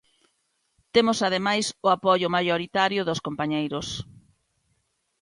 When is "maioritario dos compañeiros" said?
2.35-3.87